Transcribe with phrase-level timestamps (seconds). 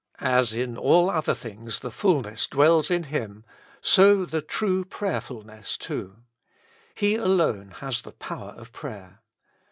[0.19, 3.45] As in all other things the fulness dwells in Him,
[3.81, 6.15] so the true prayer fulness too;
[6.95, 9.19] He alone has the power of prayer.